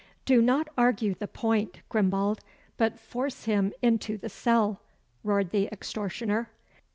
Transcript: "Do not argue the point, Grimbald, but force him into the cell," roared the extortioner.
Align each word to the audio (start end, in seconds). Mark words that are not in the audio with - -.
"Do 0.25 0.41
not 0.41 0.67
argue 0.79 1.13
the 1.13 1.27
point, 1.27 1.81
Grimbald, 1.87 2.39
but 2.75 2.97
force 2.97 3.43
him 3.45 3.71
into 3.83 4.17
the 4.17 4.29
cell," 4.29 4.81
roared 5.23 5.51
the 5.51 5.67
extortioner. 5.67 6.49